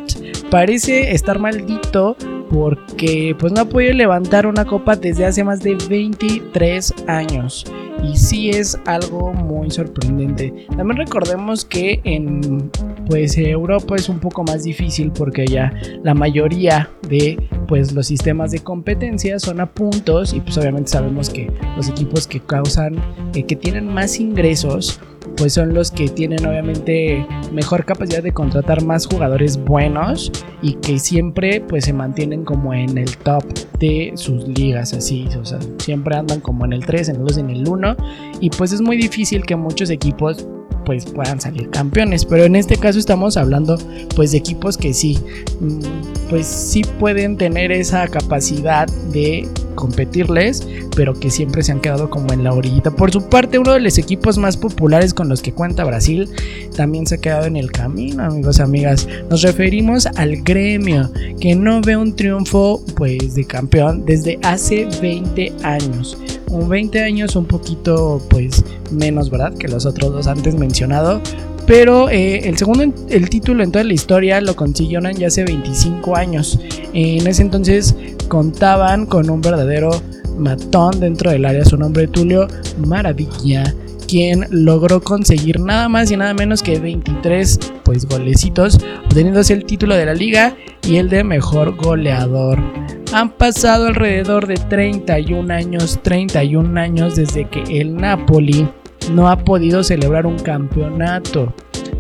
parece 0.50 1.12
estar 1.12 1.38
maldito 1.38 2.16
porque 2.50 3.36
pues 3.38 3.52
no 3.52 3.62
ha 3.62 3.64
podido 3.66 3.92
levantar 3.92 4.46
una 4.46 4.64
copa 4.64 4.96
desde 4.96 5.26
hace 5.26 5.44
más 5.44 5.60
de 5.60 5.76
23 5.88 6.94
años 7.06 7.64
y 8.02 8.16
sí 8.16 8.50
es 8.50 8.78
algo 8.86 9.32
muy 9.32 9.70
sorprendente. 9.70 10.66
También 10.76 10.96
recordemos 10.96 11.64
que 11.64 12.00
en 12.04 12.70
pues 13.06 13.36
Europa 13.36 13.96
es 13.96 14.08
un 14.08 14.18
poco 14.20 14.44
más 14.44 14.64
difícil 14.64 15.10
porque 15.10 15.46
ya 15.46 15.72
la 16.02 16.14
mayoría 16.14 16.90
de 17.08 17.38
pues 17.66 17.92
los 17.92 18.06
sistemas 18.06 18.50
de 18.50 18.60
competencia 18.60 19.38
son 19.38 19.60
a 19.60 19.66
puntos 19.66 20.32
y 20.32 20.40
pues 20.40 20.56
obviamente 20.58 20.90
sabemos 20.90 21.30
que 21.30 21.50
los 21.76 21.88
equipos 21.88 22.26
que 22.26 22.40
causan 22.40 22.96
eh, 23.34 23.44
que 23.44 23.56
tienen 23.56 23.92
más 23.92 24.20
ingresos 24.20 25.00
pues 25.38 25.54
son 25.54 25.73
los 25.73 25.90
que 25.90 26.09
tienen 26.09 26.45
obviamente 26.45 27.26
mejor 27.52 27.85
capacidad 27.85 28.23
de 28.23 28.33
contratar 28.33 28.83
más 28.83 29.07
jugadores 29.07 29.57
buenos 29.57 30.33
y 30.62 30.75
que 30.75 30.99
siempre 30.99 31.61
pues 31.61 31.85
se 31.85 31.92
mantienen 31.92 32.45
como 32.45 32.75
en 32.75 32.99
el 32.99 33.16
top 33.18 33.45
de 33.78 34.12
sus 34.16 34.47
ligas 34.49 34.92
así, 34.92 35.28
o 35.40 35.45
sea, 35.45 35.59
siempre 35.78 36.16
andan 36.16 36.40
como 36.40 36.64
en 36.64 36.73
el 36.73 36.85
3, 36.85 37.11
en 37.11 37.16
el 37.16 37.25
2, 37.25 37.38
en 37.38 37.50
el 37.50 37.68
1 37.68 37.97
y 38.40 38.50
pues 38.50 38.73
es 38.73 38.80
muy 38.80 38.97
difícil 38.97 39.45
que 39.47 39.57
muchos 39.57 39.90
equipos 39.90 40.47
pues 40.85 41.04
puedan 41.04 41.38
salir 41.38 41.68
campeones. 41.68 42.25
Pero 42.25 42.45
en 42.45 42.57
este 42.57 42.78
caso 42.78 42.99
estamos 42.99 43.37
hablando 43.37 43.76
pues 44.16 44.33
de 44.33 44.38
equipos 44.38 44.78
que 44.78 44.95
sí, 44.95 45.18
mm, 45.61 45.80
pues 46.28 46.47
sí 46.47 46.82
pueden 46.99 47.37
tener 47.37 47.73
esa 47.73 48.06
capacidad 48.08 48.87
de 49.12 49.49
competirles, 49.75 50.66
pero 50.97 51.14
que 51.14 51.30
siempre 51.30 51.62
se 51.62 51.70
han 51.70 51.80
quedado 51.80 52.11
como 52.11 52.32
en 52.32 52.42
la 52.42 52.52
orillita. 52.52 52.90
Por 52.90 53.12
su 53.12 53.23
parte, 53.23 53.58
uno 53.58 53.73
de 53.73 53.80
los 53.80 53.97
equipos 53.97 54.37
más 54.37 54.56
populares 54.56 55.14
con 55.14 55.28
los 55.28 55.40
que 55.40 55.52
cuenta 55.52 55.85
Brasil 55.85 56.28
también 56.76 57.06
se 57.06 57.14
ha 57.14 57.18
quedado 57.18 57.47
en 57.47 57.56
el 57.56 57.70
camino, 57.70 58.25
amigos, 58.25 58.58
amigas. 58.58 59.06
Nos 59.30 59.42
referimos 59.42 60.06
al 60.06 60.42
gremio, 60.42 61.11
que 61.40 61.54
no 61.54 61.80
ve 61.80 61.97
un 61.97 62.16
triunfo 62.16 62.82
pues 62.97 63.35
de 63.35 63.44
campeón 63.44 64.04
desde 64.04 64.38
hace 64.42 64.88
20 65.00 65.52
años 65.62 66.18
un 66.50 66.68
20 66.68 67.02
años, 67.02 67.37
un 67.37 67.44
poquito 67.47 68.23
pues 68.28 68.64
menos, 68.90 69.30
¿verdad? 69.30 69.54
Que 69.54 69.68
los 69.68 69.87
otros 69.87 70.12
dos 70.12 70.26
antes 70.26 70.54
mencionado. 70.54 71.20
Pero 71.68 72.08
eh, 72.08 72.48
el 72.48 72.56
segundo, 72.56 72.82
el 73.10 73.28
título 73.28 73.62
en 73.62 73.70
toda 73.70 73.84
la 73.84 73.92
historia 73.92 74.40
lo 74.40 74.56
consiguieron 74.56 75.12
ya 75.12 75.26
hace 75.26 75.44
25 75.44 76.16
años. 76.16 76.58
En 76.94 77.26
ese 77.26 77.42
entonces 77.42 77.94
contaban 78.26 79.04
con 79.04 79.28
un 79.28 79.42
verdadero 79.42 79.90
matón 80.38 80.98
dentro 80.98 81.30
del 81.30 81.44
área, 81.44 81.66
su 81.66 81.76
nombre 81.76 82.06
Tulio 82.08 82.48
Maravilla, 82.87 83.75
quien 84.08 84.46
logró 84.48 85.02
conseguir 85.02 85.60
nada 85.60 85.90
más 85.90 86.10
y 86.10 86.16
nada 86.16 86.32
menos 86.32 86.62
que 86.62 86.80
23 86.80 87.58
pues 87.84 88.06
golecitos, 88.06 88.78
obteniéndose 89.04 89.52
el 89.52 89.66
título 89.66 89.94
de 89.94 90.06
la 90.06 90.14
liga 90.14 90.56
y 90.87 90.96
el 90.96 91.10
de 91.10 91.22
mejor 91.22 91.76
goleador. 91.76 92.58
Han 93.12 93.30
pasado 93.32 93.88
alrededor 93.88 94.46
de 94.46 94.54
31 94.54 95.52
años, 95.52 96.00
31 96.02 96.80
años 96.80 97.16
desde 97.16 97.46
que 97.46 97.80
el 97.80 97.94
Napoli 97.94 98.66
no 99.12 99.28
ha 99.28 99.44
podido 99.44 99.82
celebrar 99.82 100.26
un 100.26 100.38
campeonato 100.38 101.52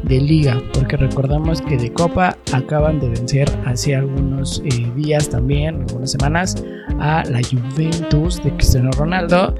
de 0.04 0.20
liga, 0.20 0.62
porque 0.72 0.96
recordamos 0.96 1.60
que 1.60 1.76
de 1.76 1.92
Copa 1.92 2.36
acaban 2.52 3.00
de 3.00 3.08
vencer 3.08 3.48
hace 3.66 3.94
algunos 3.94 4.62
eh, 4.64 4.90
días 4.96 5.28
también, 5.28 5.82
algunas 5.82 6.12
semanas, 6.12 6.64
a 7.00 7.24
la 7.24 7.40
Juventus 7.42 8.42
de 8.42 8.50
Cristiano 8.52 8.90
Ronaldo, 8.92 9.54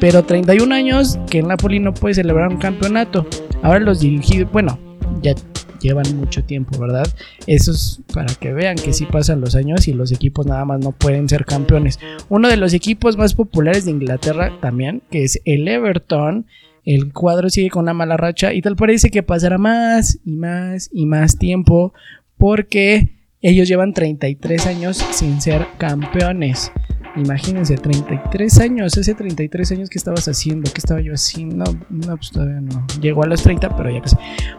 pero 0.00 0.24
31 0.24 0.74
años 0.74 1.18
que 1.30 1.40
el 1.40 1.48
Napoli 1.48 1.78
no 1.78 1.94
puede 1.94 2.14
celebrar 2.14 2.48
un 2.48 2.58
campeonato. 2.58 3.26
Ahora 3.62 3.80
los 3.80 4.00
dirigidos, 4.00 4.50
bueno, 4.50 4.78
ya 5.22 5.34
llevan 5.80 6.16
mucho 6.16 6.44
tiempo, 6.44 6.78
¿verdad? 6.78 7.06
Eso 7.46 7.72
es 7.72 8.00
para 8.14 8.32
que 8.34 8.52
vean 8.52 8.76
que 8.76 8.92
sí 8.92 9.04
pasan 9.04 9.40
los 9.40 9.54
años 9.54 9.88
y 9.88 9.92
los 9.92 10.12
equipos 10.12 10.46
nada 10.46 10.64
más 10.64 10.80
no 10.80 10.92
pueden 10.92 11.28
ser 11.28 11.44
campeones. 11.44 11.98
Uno 12.28 12.48
de 12.48 12.56
los 12.56 12.72
equipos 12.72 13.16
más 13.16 13.34
populares 13.34 13.84
de 13.84 13.90
Inglaterra 13.90 14.52
también, 14.60 15.02
que 15.10 15.24
es 15.24 15.40
el 15.44 15.68
Everton, 15.68 16.46
el 16.84 17.12
cuadro 17.12 17.48
sigue 17.48 17.70
con 17.70 17.82
una 17.82 17.94
mala 17.94 18.16
racha 18.16 18.52
y 18.52 18.62
tal 18.62 18.76
parece 18.76 19.10
que 19.10 19.22
pasará 19.22 19.58
más 19.58 20.18
y 20.24 20.36
más 20.36 20.90
y 20.92 21.06
más 21.06 21.38
tiempo 21.38 21.92
porque 22.38 23.22
ellos 23.40 23.68
llevan 23.68 23.92
33 23.92 24.66
años 24.66 24.96
sin 25.10 25.40
ser 25.40 25.66
campeones. 25.78 26.72
Imagínense, 27.16 27.76
33 27.76 28.60
años, 28.60 28.96
ese 28.96 29.14
33 29.14 29.72
años 29.72 29.90
que 29.90 29.98
estabas 29.98 30.26
haciendo, 30.28 30.72
que 30.72 30.78
estaba 30.78 31.00
yo 31.00 31.12
haciendo, 31.12 31.64
no, 31.64 31.80
no, 31.90 32.16
pues 32.16 32.30
todavía 32.30 32.60
no. 32.60 32.86
Llegó 33.00 33.22
a 33.22 33.26
los 33.26 33.42
30, 33.42 33.76
pero 33.76 33.90
ya 33.90 34.00
casi. 34.00 34.16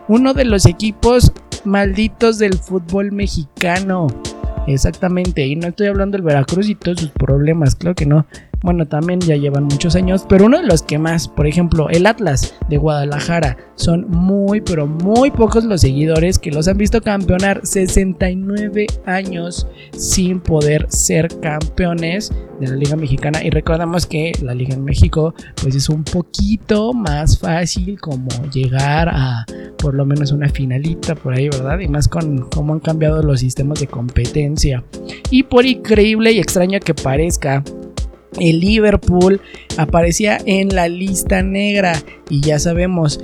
Uno 0.07 0.33
de 0.33 0.45
los 0.45 0.67
equipos 0.67 1.31
malditos 1.65 2.37
del 2.37 2.53
fútbol 2.53 3.11
mexicano. 3.11 4.07
Exactamente, 4.67 5.45
y 5.45 5.55
no 5.55 5.67
estoy 5.67 5.87
hablando 5.87 6.15
del 6.15 6.25
Veracruz 6.25 6.69
y 6.69 6.75
todos 6.75 6.99
sus 6.99 7.09
problemas, 7.09 7.75
claro 7.75 7.95
que 7.95 8.05
no 8.05 8.25
bueno, 8.63 8.87
también 8.87 9.19
ya 9.19 9.35
llevan 9.35 9.65
muchos 9.65 9.95
años, 9.95 10.25
pero 10.27 10.45
uno 10.45 10.57
de 10.57 10.65
los 10.65 10.81
que 10.81 10.97
más, 10.97 11.27
por 11.27 11.45
ejemplo, 11.47 11.89
el 11.89 12.05
Atlas 12.05 12.55
de 12.69 12.77
Guadalajara, 12.77 13.57
son 13.75 14.09
muy, 14.09 14.61
pero 14.61 14.87
muy 14.87 15.31
pocos 15.31 15.65
los 15.65 15.81
seguidores 15.81 16.39
que 16.39 16.49
los 16.49 16.69
han 16.69 16.77
visto 16.77 17.01
campeonar 17.01 17.59
69 17.63 18.87
años 19.05 19.67
sin 19.91 20.39
poder 20.39 20.85
ser 20.89 21.27
campeones 21.41 22.31
de 22.61 22.67
la 22.67 22.75
Liga 22.75 22.95
Mexicana. 22.95 23.43
Y 23.43 23.49
recordamos 23.49 24.05
que 24.05 24.31
la 24.41 24.55
Liga 24.55 24.75
en 24.75 24.85
México, 24.85 25.35
pues 25.61 25.75
es 25.75 25.89
un 25.89 26.05
poquito 26.05 26.93
más 26.93 27.37
fácil 27.37 27.99
como 27.99 28.29
llegar 28.53 29.09
a 29.09 29.45
por 29.77 29.93
lo 29.93 30.05
menos 30.05 30.31
una 30.31 30.47
finalita 30.47 31.15
por 31.15 31.33
ahí, 31.33 31.49
¿verdad? 31.49 31.79
Y 31.79 31.89
más 31.89 32.07
con 32.07 32.49
cómo 32.49 32.71
han 32.71 32.79
cambiado 32.79 33.21
los 33.21 33.41
sistemas 33.41 33.81
de 33.81 33.87
competencia. 33.87 34.85
Y 35.29 35.43
por 35.43 35.65
increíble 35.65 36.31
y 36.31 36.39
extraño 36.39 36.79
que 36.79 36.93
parezca, 36.93 37.61
el 38.39 38.59
Liverpool 38.59 39.41
aparecía 39.77 40.39
en 40.45 40.75
la 40.75 40.87
lista 40.87 41.41
negra 41.41 41.93
y 42.29 42.41
ya 42.41 42.59
sabemos, 42.59 43.19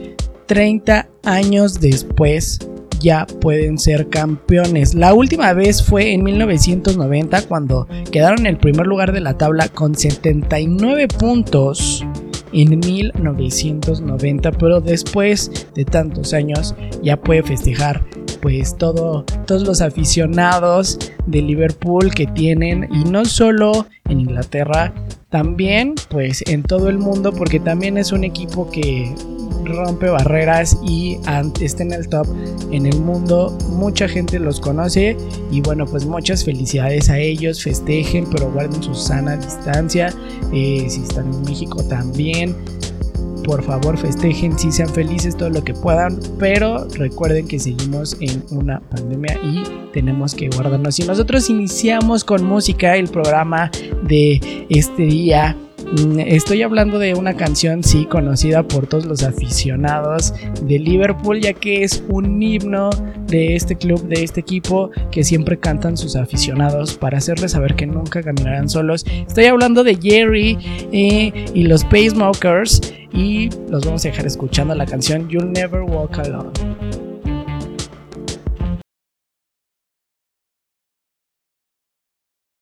30 0.48 1.08
años 1.26 1.80
después 1.80 2.60
ya 3.00 3.26
pueden 3.40 3.78
ser 3.78 4.10
campeones. 4.10 4.94
La 4.94 5.14
última 5.14 5.54
vez 5.54 5.84
fue 5.84 6.14
en 6.14 6.24
1990 6.24 7.44
cuando 7.44 7.88
quedaron 8.12 8.40
en 8.40 8.48
el 8.48 8.58
primer 8.58 8.88
lugar 8.88 9.14
de 9.14 9.22
la 9.22 9.38
tabla 9.38 9.70
con 9.70 9.96
79 9.96 11.08
puntos 11.08 12.06
en 12.52 12.80
1990, 12.80 14.52
pero 14.54 14.82
después 14.82 15.68
de 15.76 15.86
tantos 15.86 16.34
años 16.34 16.76
ya 17.04 17.18
puede 17.18 17.44
festejar 17.44 18.04
pues 18.42 18.78
todo, 18.78 19.24
todos 19.46 19.64
los 19.64 19.82
aficionados 19.82 20.98
de 21.26 21.42
Liverpool 21.42 22.14
que 22.14 22.28
tienen 22.28 22.88
y 22.92 23.10
no 23.10 23.26
solo 23.26 23.88
en 24.10 24.22
Inglaterra, 24.22 24.94
también 25.30 25.96
pues 26.10 26.44
en 26.48 26.64
todo 26.64 26.90
el 26.90 26.98
mundo 26.98 27.32
porque 27.32 27.60
también 27.60 27.98
es 27.98 28.12
un 28.12 28.24
equipo 28.24 28.70
que 28.70 29.14
rompe 29.66 30.10
barreras 30.10 30.78
y 30.84 31.20
está 31.62 31.84
en 31.84 31.94
el 31.94 32.08
top 32.10 32.28
en 32.72 32.86
el 32.86 33.00
mundo. 33.00 33.58
Mucha 33.70 34.08
gente 34.08 34.40
los 34.40 34.60
conoce 34.60 35.16
y 35.52 35.62
bueno, 35.62 35.86
pues 35.86 36.06
muchas 36.06 36.44
felicidades 36.44 37.10
a 37.10 37.18
ellos. 37.20 37.64
Festejen, 37.64 38.28
pero 38.30 38.52
guarden 38.52 38.82
su 38.82 38.94
sana 38.96 39.38
distancia. 39.38 40.14
Eh, 40.54 40.86
si 40.90 41.02
están 41.04 41.34
en 41.34 41.42
México 41.44 41.84
también. 41.84 42.56
Por 43.44 43.64
favor, 43.64 43.98
festejen, 43.98 44.58
si 44.58 44.72
sean 44.72 44.90
felices 44.90 45.36
todo 45.36 45.50
lo 45.50 45.64
que 45.64 45.74
puedan, 45.74 46.20
pero 46.38 46.88
recuerden 46.96 47.48
que 47.48 47.60
seguimos 47.60 48.18
en 48.20 48.44
una 48.52 48.80
pandemia 48.80 49.40
y 49.44 49.64
tenemos 49.94 50.36
que 50.36 50.50
guardarnos. 50.50 51.00
Y 51.00 51.04
nosotros 51.04 51.50
iniciamos 51.50 52.24
con 52.24 52.44
música 52.44 52.96
el 52.96 53.08
programa 53.08 53.72
de 54.04 54.68
este 54.70 55.04
día 55.04 55.56
estoy 56.18 56.62
hablando 56.62 57.00
de 57.00 57.16
una 57.16 57.36
canción, 57.36 57.84
sí, 57.84 58.06
conocida 58.06 58.64
por 58.64 58.88
todos 58.88 59.06
los 59.06 59.24
aficionados 59.24 60.34
de 60.64 60.80
Liverpool, 60.80 61.40
ya 61.40 61.54
que 61.54 61.84
es 61.84 62.04
un 62.10 62.42
himno 62.42 62.90
de 63.28 63.56
este 63.56 63.76
club, 63.76 64.08
de 64.08 64.24
este 64.24 64.40
equipo, 64.40 64.92
que 65.12 65.24
siempre 65.24 65.58
cantan 65.58 65.98
sus 65.98 66.16
aficionados 66.16 66.96
para 66.96 67.18
hacerles 67.18 67.52
saber 67.52 67.76
que 67.76 67.88
nunca 67.88 68.22
caminarán 68.22 68.70
solos. 68.70 69.06
Estoy 69.28 69.46
hablando 69.46 69.84
de 69.84 69.96
Jerry 69.96 70.58
eh, 70.92 71.46
y 71.54 71.64
los 71.64 71.84
Pacemakers, 71.86 72.82
y 73.12 73.50
los 73.70 73.86
vamos 73.86 74.06
a 74.06 74.10
dejar 74.10 74.28
escuchando 74.28 74.76
la 74.76 74.86
canción 74.86 75.28
You'll 75.30 75.52
Never 75.52 75.82
Walk 75.82 76.20
Alone. 76.20 76.52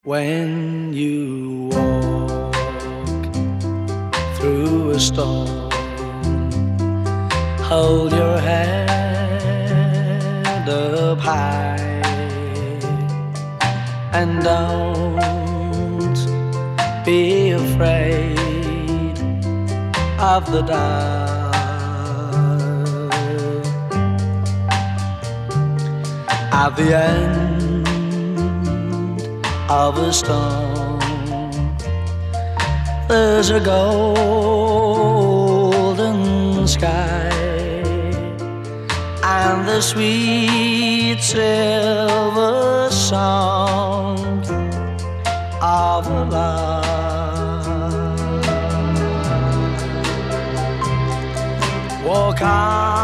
When 0.03 0.93
you 0.93 1.86
through 4.47 4.91
a 4.91 4.99
storm. 4.99 5.69
Hold 7.69 8.11
your 8.13 8.37
head 8.39 8.87
up 10.69 11.19
high 11.19 12.01
and 14.13 14.41
don't 14.51 16.17
be 17.05 17.51
afraid 17.51 19.17
of 20.33 20.41
the 20.53 20.61
dark. 20.61 21.55
At 26.63 26.71
the 26.79 26.89
end 26.95 27.87
of 29.69 29.97
a 29.97 30.13
stone. 30.13 30.76
There's 33.07 33.49
a 33.51 33.59
golden 33.61 34.17
sky 36.67 37.29
and 39.23 39.65
the 39.65 39.79
sweet 39.79 41.21
silver 41.21 42.89
sound 42.91 44.45
of 45.61 46.07
love. 46.29 46.85
Walk 52.03 52.41
on 52.41 52.96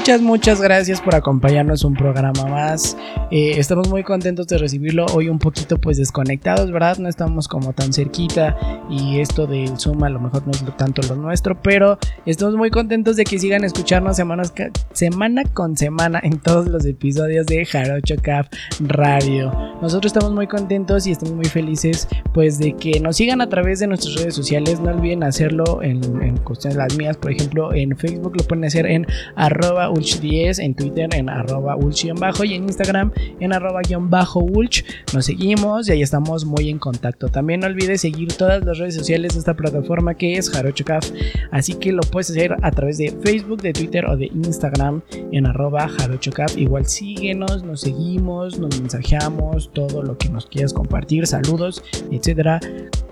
Muchas, 0.00 0.22
muchas 0.22 0.62
gracias 0.62 0.98
por 1.02 1.14
acompañarnos 1.14 1.84
un 1.84 1.92
programa 1.92 2.46
más. 2.46 2.96
Eh, 3.30 3.56
estamos 3.58 3.90
muy 3.90 4.02
contentos 4.02 4.46
de 4.46 4.56
recibirlo. 4.56 5.04
Hoy 5.12 5.28
un 5.28 5.38
poquito 5.38 5.76
pues 5.76 5.98
desconectados, 5.98 6.72
¿verdad? 6.72 6.96
No 6.96 7.06
estamos 7.06 7.48
como 7.48 7.74
tan 7.74 7.92
cerquita 7.92 8.56
y 8.88 9.20
esto 9.20 9.46
del 9.46 9.78
Zoom 9.78 10.02
a 10.02 10.08
lo 10.08 10.18
mejor 10.18 10.46
no 10.46 10.52
es 10.52 10.64
tanto 10.78 11.02
lo 11.06 11.16
nuestro, 11.16 11.60
pero 11.60 11.98
estamos 12.24 12.56
muy 12.56 12.70
contentos 12.70 13.16
de 13.16 13.24
que 13.24 13.38
sigan 13.38 13.62
escucharnos 13.62 14.16
semanas 14.16 14.54
semana 14.94 15.42
con 15.52 15.76
semana 15.76 16.18
en 16.22 16.38
todos 16.40 16.66
los 16.68 16.86
episodios 16.86 17.44
de 17.44 17.66
Jarocho 17.66 18.14
Cap 18.22 18.46
Radio. 18.80 19.52
Nosotros 19.82 20.14
estamos 20.14 20.32
muy 20.32 20.46
contentos 20.46 21.06
y 21.06 21.10
estamos 21.10 21.34
muy 21.34 21.44
felices 21.44 22.08
pues 22.32 22.58
de 22.58 22.72
que 22.72 23.00
nos 23.00 23.16
sigan 23.16 23.42
a 23.42 23.50
través 23.50 23.80
de 23.80 23.86
nuestras 23.86 24.14
redes 24.14 24.34
sociales. 24.34 24.80
No 24.80 24.92
olviden 24.92 25.24
hacerlo 25.24 25.82
en, 25.82 26.02
en 26.22 26.38
cuestiones 26.38 26.78
las 26.78 26.96
mías, 26.96 27.18
por 27.18 27.32
ejemplo, 27.32 27.74
en 27.74 27.94
Facebook 27.98 28.32
lo 28.38 28.44
pueden 28.44 28.64
hacer 28.64 28.86
en 28.86 29.06
arroba 29.36 29.89
ulch10, 29.90 30.62
en 30.62 30.74
Twitter 30.74 31.08
en 31.12 31.28
arroba 31.28 31.76
ulch-bajo 31.76 32.44
y 32.44 32.54
en 32.54 32.64
Instagram 32.64 33.12
en 33.40 33.52
arroba 33.52 33.80
guion 33.86 34.10
bajo 34.10 34.40
ulch. 34.40 34.84
Nos 35.14 35.26
seguimos 35.26 35.88
y 35.88 35.92
ahí 35.92 36.02
estamos 36.02 36.44
muy 36.44 36.68
en 36.68 36.78
contacto. 36.78 37.28
También 37.28 37.60
no 37.60 37.66
olvides 37.66 38.00
seguir 38.00 38.32
todas 38.32 38.64
las 38.64 38.78
redes 38.78 38.94
sociales 38.94 39.34
de 39.34 39.40
esta 39.40 39.54
plataforma 39.54 40.14
que 40.14 40.34
es 40.34 40.50
Jarocho 40.50 40.84
Caf. 40.84 41.10
Así 41.50 41.74
que 41.74 41.92
lo 41.92 42.02
puedes 42.02 42.30
hacer 42.30 42.56
a 42.62 42.70
través 42.70 42.98
de 42.98 43.10
Facebook, 43.22 43.62
de 43.62 43.72
Twitter 43.72 44.06
o 44.06 44.16
de 44.16 44.26
Instagram 44.26 45.02
en 45.32 45.46
arroba 45.46 45.88
jarochocap. 45.88 46.50
Igual 46.56 46.86
síguenos, 46.86 47.62
nos 47.62 47.80
seguimos, 47.80 48.58
nos 48.58 48.80
mensajeamos, 48.80 49.70
todo 49.72 50.02
lo 50.02 50.16
que 50.16 50.28
nos 50.28 50.46
quieras 50.46 50.72
compartir, 50.72 51.26
saludos, 51.26 51.82
etcétera. 52.10 52.60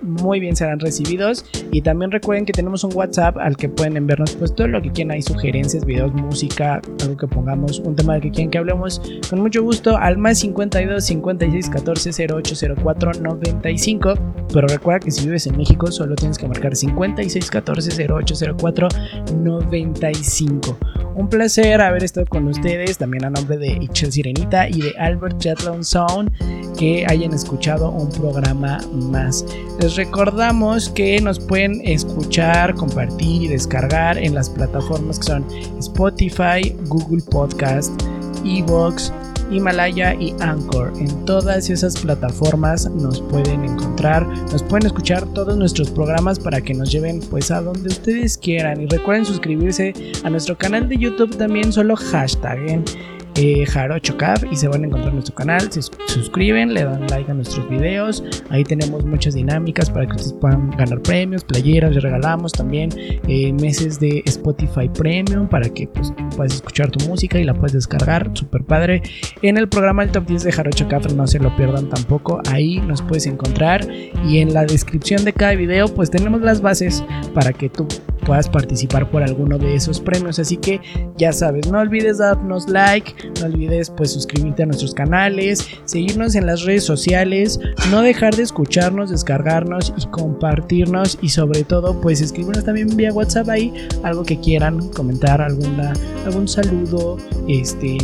Muy 0.02 0.40
bien 0.40 0.56
serán 0.56 0.80
recibidos. 0.80 1.44
Y 1.72 1.82
también 1.82 2.10
recuerden 2.10 2.46
que 2.46 2.52
tenemos 2.52 2.84
un 2.84 2.94
WhatsApp 2.94 3.36
al 3.38 3.56
que 3.56 3.68
pueden 3.68 3.96
enviarnos 3.96 4.36
pues 4.36 4.54
todo 4.54 4.68
lo 4.68 4.80
que 4.82 4.90
quieran. 4.90 5.12
Hay 5.12 5.22
sugerencias, 5.22 5.84
videos, 5.84 6.12
música, 6.12 6.67
algo 6.74 7.16
que 7.16 7.26
pongamos, 7.26 7.78
un 7.80 7.96
tema 7.96 8.14
del 8.14 8.22
que 8.22 8.30
quieran 8.30 8.50
que 8.50 8.58
hablemos. 8.58 9.00
Con 9.28 9.40
mucho 9.40 9.62
gusto 9.62 9.96
al 9.96 10.18
más 10.18 10.38
52 10.38 11.04
56 11.04 11.70
14 11.70 12.26
08 12.32 12.54
04 12.82 13.12
95. 13.20 14.14
Pero 14.52 14.68
recuerda 14.68 15.00
que 15.00 15.10
si 15.10 15.24
vives 15.26 15.46
en 15.46 15.56
México 15.56 15.90
solo 15.90 16.14
tienes 16.14 16.38
que 16.38 16.46
marcar 16.48 16.74
56 16.74 17.50
14 17.50 18.06
08 18.10 18.34
04 18.56 18.88
95. 19.34 20.78
Un 21.18 21.28
placer 21.28 21.80
haber 21.80 22.04
estado 22.04 22.26
con 22.26 22.46
ustedes, 22.46 22.96
también 22.96 23.24
a 23.24 23.30
nombre 23.30 23.58
de 23.58 23.76
Ichel 23.80 24.12
Sirenita 24.12 24.68
y 24.68 24.80
de 24.80 24.94
Albert 25.00 25.38
Chatlon 25.38 25.82
Sound, 25.82 26.30
que 26.78 27.04
hayan 27.08 27.34
escuchado 27.34 27.90
un 27.90 28.08
programa 28.08 28.78
más. 28.92 29.44
Les 29.80 29.96
recordamos 29.96 30.88
que 30.90 31.20
nos 31.20 31.40
pueden 31.40 31.80
escuchar, 31.84 32.72
compartir 32.76 33.42
y 33.42 33.48
descargar 33.48 34.16
en 34.16 34.32
las 34.32 34.48
plataformas 34.48 35.18
que 35.18 35.24
son 35.24 35.44
Spotify, 35.80 36.72
Google 36.86 37.24
Podcast, 37.28 38.00
Evox, 38.44 39.12
Himalaya 39.50 40.14
y 40.14 40.34
Anchor. 40.40 40.92
En 40.98 41.24
todas 41.24 41.70
esas 41.70 41.98
plataformas 42.00 42.90
nos 42.90 43.20
pueden 43.22 43.64
encontrar, 43.64 44.26
nos 44.52 44.62
pueden 44.62 44.86
escuchar 44.86 45.26
todos 45.34 45.56
nuestros 45.56 45.90
programas 45.90 46.38
para 46.38 46.60
que 46.60 46.74
nos 46.74 46.90
lleven 46.90 47.20
pues 47.30 47.50
a 47.50 47.60
donde 47.60 47.88
ustedes 47.88 48.38
quieran. 48.38 48.82
Y 48.82 48.86
recuerden 48.86 49.24
suscribirse 49.24 49.94
a 50.24 50.30
nuestro 50.30 50.56
canal 50.56 50.88
de 50.88 50.98
YouTube 50.98 51.36
también, 51.36 51.72
solo 51.72 51.96
hashtaguen 51.96 52.84
eh, 52.86 53.17
JarochoCap 53.66 54.44
y 54.50 54.56
se 54.56 54.68
van 54.68 54.82
a 54.82 54.86
encontrar 54.86 55.10
en 55.10 55.14
nuestro 55.16 55.34
canal. 55.34 55.60
Se 55.72 55.82
sus- 55.82 55.96
suscriben, 56.06 56.74
le 56.74 56.84
dan 56.84 57.06
like 57.08 57.30
a 57.30 57.34
nuestros 57.34 57.68
videos. 57.68 58.22
Ahí 58.50 58.64
tenemos 58.64 59.04
muchas 59.04 59.34
dinámicas 59.34 59.90
para 59.90 60.06
que 60.06 60.12
ustedes 60.16 60.32
puedan 60.34 60.70
ganar 60.70 61.00
premios, 61.02 61.44
playeras. 61.44 61.92
Les 61.94 62.02
regalamos 62.02 62.52
también 62.52 62.90
eh, 63.28 63.52
meses 63.54 64.00
de 64.00 64.22
Spotify 64.26 64.88
Premium 64.88 65.48
para 65.48 65.68
que 65.68 65.86
pues, 65.88 66.12
puedas 66.36 66.54
escuchar 66.54 66.90
tu 66.90 67.06
música 67.08 67.38
y 67.38 67.44
la 67.44 67.54
puedes 67.54 67.72
descargar. 67.72 68.30
Super 68.34 68.64
padre. 68.64 69.02
En 69.42 69.56
el 69.56 69.68
programa 69.68 70.02
El 70.02 70.10
Top 70.10 70.26
10 70.26 70.44
de 70.44 70.52
Jarocho 70.52 70.88
Café, 70.88 71.12
no 71.14 71.26
se 71.26 71.38
lo 71.38 71.54
pierdan 71.56 71.88
tampoco. 71.88 72.40
Ahí 72.50 72.80
nos 72.80 73.02
puedes 73.02 73.26
encontrar. 73.26 73.86
Y 74.26 74.38
en 74.38 74.52
la 74.54 74.64
descripción 74.64 75.24
de 75.24 75.32
cada 75.32 75.54
video, 75.54 75.86
pues 75.88 76.10
tenemos 76.10 76.40
las 76.40 76.60
bases 76.60 77.04
para 77.34 77.52
que 77.52 77.68
tú 77.68 77.86
puedas 78.28 78.46
participar 78.46 79.10
por 79.10 79.22
alguno 79.22 79.58
de 79.58 79.74
esos 79.74 80.00
premios. 80.00 80.38
Así 80.38 80.58
que 80.58 80.82
ya 81.16 81.32
sabes, 81.32 81.66
no 81.68 81.78
olvides 81.78 82.18
darnos 82.18 82.68
like, 82.68 83.14
no 83.40 83.46
olvides 83.46 83.88
pues 83.88 84.12
suscribirte 84.12 84.64
a 84.64 84.66
nuestros 84.66 84.92
canales, 84.92 85.66
seguirnos 85.86 86.34
en 86.34 86.46
las 86.46 86.62
redes 86.62 86.84
sociales, 86.84 87.58
no 87.90 88.02
dejar 88.02 88.36
de 88.36 88.42
escucharnos, 88.42 89.10
descargarnos 89.10 89.94
y 89.96 90.06
compartirnos 90.08 91.18
y 91.22 91.30
sobre 91.30 91.64
todo 91.64 91.98
pues 92.02 92.20
escribirnos 92.20 92.64
también 92.64 92.94
vía 92.94 93.14
WhatsApp 93.14 93.48
ahí 93.48 93.72
algo 94.02 94.24
que 94.24 94.38
quieran 94.38 94.90
comentar, 94.90 95.40
alguna 95.40 95.94
algún 96.26 96.46
saludo, 96.46 97.16
este 97.48 97.96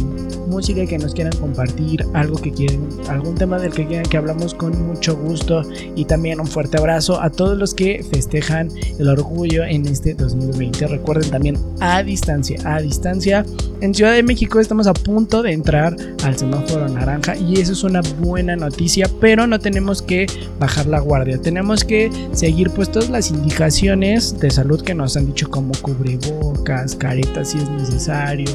música 0.48 0.86
que 0.86 0.98
nos 0.98 1.14
quieran 1.14 1.36
compartir, 1.38 2.04
algo 2.14 2.36
que 2.36 2.52
quieren, 2.52 2.88
algún 3.08 3.34
tema 3.34 3.58
del 3.58 3.72
que 3.72 3.86
quieran 3.86 4.06
que 4.06 4.16
hablamos 4.16 4.54
con 4.54 4.86
mucho 4.86 5.16
gusto 5.16 5.62
y 5.96 6.04
también 6.04 6.40
un 6.40 6.46
fuerte 6.46 6.78
abrazo 6.78 7.20
a 7.20 7.30
todos 7.30 7.58
los 7.58 7.74
que 7.74 8.04
festejan 8.10 8.68
el 8.98 9.08
orgullo 9.08 9.64
en 9.64 9.86
este 9.86 10.13
este 10.14 10.24
2020. 10.24 10.86
Recuerden 10.86 11.30
también 11.30 11.58
a 11.80 12.02
distancia, 12.02 12.58
a 12.64 12.80
distancia. 12.80 13.44
En 13.80 13.94
Ciudad 13.94 14.12
de 14.12 14.22
México 14.22 14.60
estamos 14.60 14.86
a 14.86 14.94
punto 14.94 15.42
de 15.42 15.52
entrar 15.52 15.94
al 16.24 16.38
semáforo 16.38 16.88
naranja 16.88 17.36
y 17.36 17.60
eso 17.60 17.72
es 17.72 17.84
una 17.84 18.00
buena 18.20 18.56
noticia, 18.56 19.10
pero 19.20 19.46
no 19.46 19.58
tenemos 19.58 20.00
que 20.00 20.26
bajar 20.58 20.86
la 20.86 21.00
guardia. 21.00 21.38
Tenemos 21.38 21.84
que 21.84 22.10
seguir 22.32 22.70
pues 22.70 22.90
todas 22.90 23.10
las 23.10 23.30
indicaciones 23.30 24.38
de 24.38 24.50
salud 24.50 24.80
que 24.80 24.94
nos 24.94 25.16
han 25.16 25.26
dicho 25.26 25.50
como 25.50 25.72
cubrebocas, 25.82 26.94
caretas 26.94 27.50
si 27.50 27.58
es 27.58 27.68
necesario, 27.68 28.50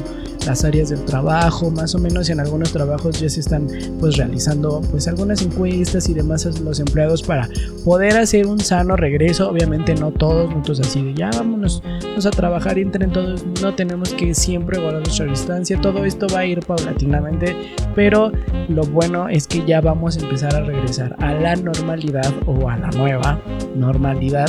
las 0.46 0.64
áreas 0.64 0.90
del 0.90 1.04
trabajo, 1.04 1.70
más 1.70 1.94
o 1.94 1.98
menos 1.98 2.30
en 2.30 2.40
algunos 2.40 2.72
trabajos 2.72 3.20
ya 3.20 3.28
se 3.28 3.40
están 3.40 3.68
pues 3.98 4.16
realizando 4.16 4.80
pues 4.90 5.08
algunas 5.08 5.42
encuestas 5.42 6.08
y 6.08 6.14
demás 6.14 6.46
a 6.46 6.50
los 6.62 6.80
empleados 6.80 7.22
para 7.22 7.48
poder 7.84 8.16
hacer 8.16 8.46
un 8.46 8.60
sano 8.60 8.96
regreso, 8.96 9.48
obviamente 9.48 9.94
no 9.94 10.10
todos, 10.10 10.50
muchos 10.50 10.80
así 10.80 11.02
de 11.02 11.14
ya 11.14 11.30
vámonos, 11.30 11.82
vamos 12.02 12.26
a 12.26 12.30
trabajar 12.30 12.78
entren 12.78 13.12
todos, 13.12 13.44
no 13.62 13.74
tenemos 13.74 14.12
que 14.14 14.34
siempre 14.34 14.80
guardar 14.80 15.02
nuestra 15.02 15.26
distancia, 15.26 15.80
todo 15.80 16.04
esto 16.04 16.26
va 16.32 16.40
a 16.40 16.46
ir 16.46 16.60
paulatinamente, 16.60 17.56
pero 17.94 18.32
lo 18.68 18.82
bueno 18.84 19.28
es 19.28 19.46
que 19.46 19.64
ya 19.66 19.80
vamos 19.80 20.16
a 20.16 20.20
empezar 20.20 20.54
a 20.54 20.60
regresar 20.60 21.16
a 21.18 21.32
la 21.34 21.56
normalidad 21.56 22.32
o 22.46 22.68
a 22.68 22.76
la 22.76 22.90
nueva 22.90 23.40
normalidad 23.74 24.48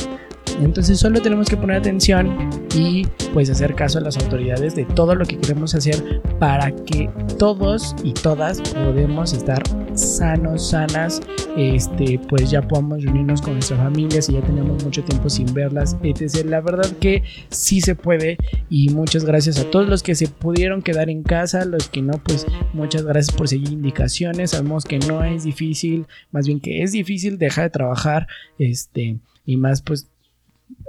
entonces 0.62 1.00
solo 1.00 1.22
tenemos 1.22 1.50
que 1.50 1.58
poner 1.58 1.78
atención 1.78 2.50
y 2.76 3.06
pues 3.34 3.50
hacer 3.50 3.76
caso 3.76 4.00
a 4.00 4.02
las 4.02 4.18
autoridades 4.18 4.76
de 4.76 4.86
todo 4.86 5.16
lo 5.16 5.26
que 5.26 5.38
queremos 5.38 5.76
hacer 5.76 6.22
para 6.40 6.72
que 6.72 7.10
todos 7.38 7.96
y 8.04 8.14
todas 8.14 8.62
podemos 8.62 9.34
estar 9.34 9.64
sanos, 9.94 10.70
sanas, 10.70 11.22
este, 11.58 12.20
pues 12.30 12.50
ya 12.50 12.62
podamos 12.62 13.04
reunirnos 13.04 13.42
con 13.42 13.54
nuestras 13.54 13.80
familias 13.80 14.30
y 14.30 14.34
ya 14.34 14.42
tenemos 14.42 14.84
mucho 14.84 15.04
tiempo 15.04 15.30
sin 15.30 15.54
verlas, 15.54 15.98
etc. 16.04 16.46
La 16.46 16.62
verdad 16.62 16.90
que 17.00 17.24
sí 17.50 17.82
se 17.82 17.96
puede 17.96 18.38
y 18.70 18.90
muchas 18.90 19.26
gracias 19.26 19.60
a 19.60 19.70
todos 19.70 19.88
los 19.88 20.04
que 20.04 20.16
se 20.16 20.28
pudieron 20.28 20.82
quedar 20.82 21.10
en 21.10 21.24
casa, 21.24 21.66
los 21.66 21.90
que 21.90 22.02
no, 22.02 22.14
pues 22.24 22.46
muchas 22.74 23.04
gracias 23.04 23.36
por 23.36 23.48
seguir 23.48 23.72
indicaciones, 23.72 24.52
sabemos 24.52 24.86
que 24.86 25.00
no 25.00 25.24
es 25.24 25.44
difícil, 25.44 26.06
más 26.32 26.48
bien 26.48 26.60
que 26.60 26.84
es 26.84 26.92
difícil 26.92 27.38
dejar 27.38 27.66
de 27.66 27.70
trabajar, 27.72 28.28
este, 28.58 29.18
y 29.46 29.58
más 29.58 29.82
pues 29.82 30.11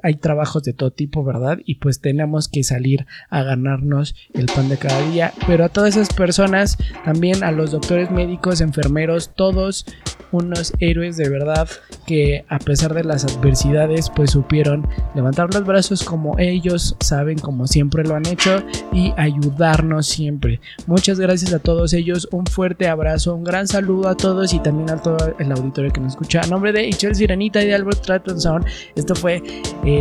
hay 0.02 0.14
trabajos 0.14 0.62
de 0.62 0.72
todo 0.72 0.90
tipo, 0.90 1.24
¿verdad? 1.24 1.58
Y 1.64 1.76
pues 1.76 2.00
tenemos 2.00 2.48
que 2.48 2.64
salir 2.64 3.06
a 3.30 3.42
ganarnos 3.42 4.14
el 4.34 4.46
pan 4.46 4.68
de 4.68 4.76
cada 4.76 5.00
día. 5.10 5.32
Pero 5.46 5.64
a 5.64 5.68
todas 5.68 5.96
esas 5.96 6.14
personas, 6.14 6.78
también 7.04 7.44
a 7.44 7.52
los 7.52 7.70
doctores 7.72 8.10
médicos, 8.10 8.60
enfermeros, 8.60 9.30
todos 9.34 9.86
unos 10.32 10.72
héroes 10.80 11.16
de 11.16 11.28
verdad 11.28 11.68
que 12.06 12.44
a 12.48 12.58
pesar 12.58 12.94
de 12.94 13.04
las 13.04 13.24
adversidades 13.24 14.10
pues 14.10 14.30
supieron 14.30 14.88
levantar 15.14 15.52
los 15.52 15.64
brazos 15.64 16.02
como 16.02 16.38
ellos 16.38 16.96
saben 17.00 17.38
como 17.38 17.66
siempre 17.66 18.02
lo 18.02 18.16
han 18.16 18.26
hecho 18.26 18.62
y 18.92 19.12
ayudarnos 19.16 20.06
siempre. 20.06 20.60
Muchas 20.86 21.20
gracias 21.20 21.52
a 21.52 21.58
todos 21.58 21.92
ellos, 21.92 22.28
un 22.32 22.46
fuerte 22.46 22.88
abrazo, 22.88 23.34
un 23.34 23.44
gran 23.44 23.68
saludo 23.68 24.08
a 24.08 24.16
todos 24.16 24.52
y 24.54 24.58
también 24.60 24.90
a 24.90 25.00
todo 25.00 25.34
el 25.38 25.52
auditorio 25.52 25.92
que 25.92 26.00
nos 26.00 26.12
escucha. 26.12 26.40
A 26.40 26.46
nombre 26.46 26.72
de 26.72 26.86
Ichel 26.86 27.14
Sirenita 27.14 27.62
y 27.62 27.66
de 27.66 27.74
Albert 27.74 27.98
Stratton 27.98 28.40
Sound, 28.40 28.66
esto 28.96 29.14
fue 29.14 29.42
eh, 29.84 29.91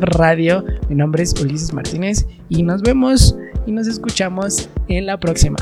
Radio. 0.00 0.64
Mi 0.88 0.94
nombre 0.94 1.22
es 1.22 1.32
Ulises 1.40 1.72
Martínez 1.72 2.26
y 2.48 2.62
nos 2.62 2.82
vemos 2.82 3.36
y 3.66 3.72
nos 3.72 3.86
escuchamos 3.86 4.68
en 4.88 5.06
la 5.06 5.18
próxima. 5.18 5.56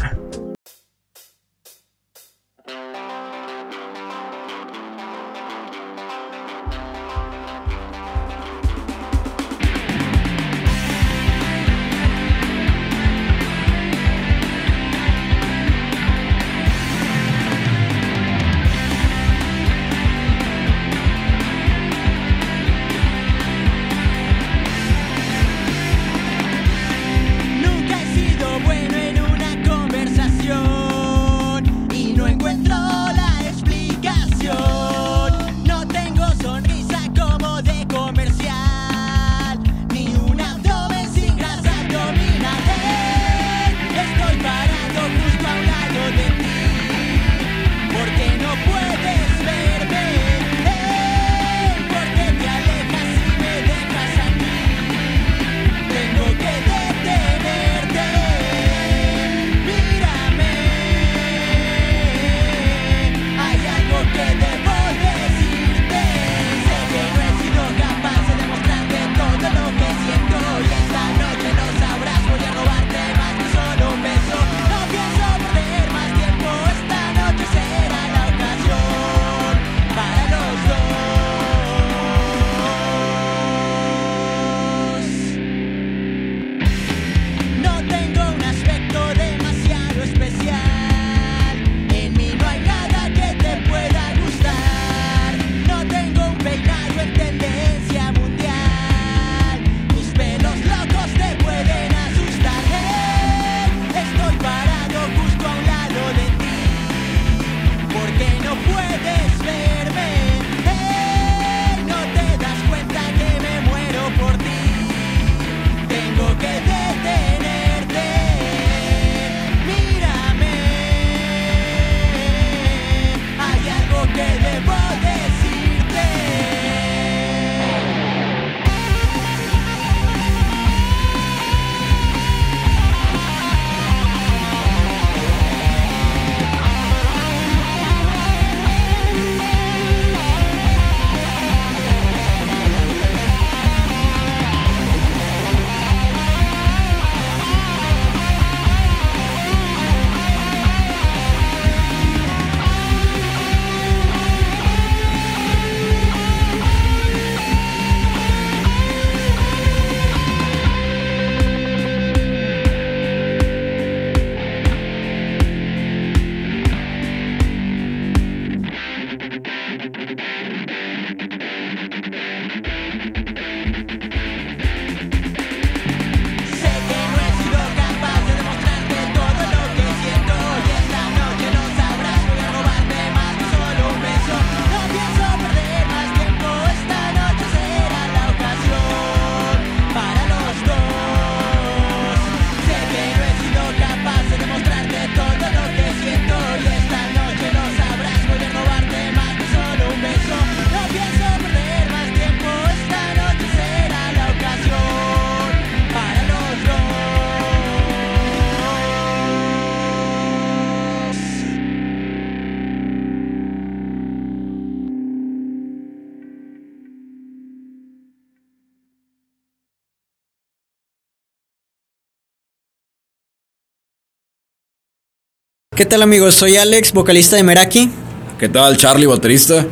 ¿Qué 225.78 225.86
tal 225.86 226.02
amigos? 226.02 226.34
Soy 226.34 226.56
Alex, 226.56 226.92
vocalista 226.92 227.36
de 227.36 227.44
Meraki. 227.44 227.88
¿Qué 228.36 228.48
tal 228.48 228.76
Charlie, 228.76 229.06
baterista? 229.06 229.64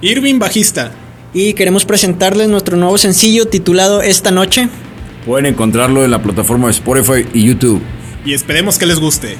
Irving, 0.00 0.38
bajista. 0.38 0.92
Y 1.34 1.54
queremos 1.54 1.84
presentarles 1.84 2.48
nuestro 2.48 2.76
nuevo 2.76 2.96
sencillo 2.98 3.48
titulado 3.48 4.00
Esta 4.00 4.30
Noche. 4.30 4.68
Pueden 5.26 5.46
encontrarlo 5.46 6.04
en 6.04 6.12
la 6.12 6.22
plataforma 6.22 6.68
de 6.68 6.74
Spotify 6.74 7.26
y 7.34 7.48
YouTube. 7.48 7.82
Y 8.24 8.32
esperemos 8.32 8.78
que 8.78 8.86
les 8.86 9.00
guste. 9.00 9.38